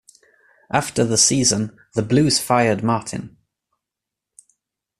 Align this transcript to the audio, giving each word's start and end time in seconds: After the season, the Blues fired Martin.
After 0.71 1.05
the 1.05 1.15
season, 1.15 1.77
the 1.93 2.01
Blues 2.01 2.39
fired 2.39 2.83
Martin. 2.83 3.37